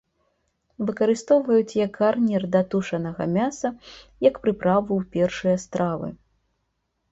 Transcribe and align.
Выкарыстоўваюць 0.85 1.77
як 1.79 1.99
гарнір 2.05 2.47
да 2.55 2.63
тушанага 2.73 3.29
мяса, 3.35 3.69
як 4.31 4.41
прыправу 4.43 4.91
ў 5.03 5.13
першыя 5.15 5.57
стравы. 5.69 6.13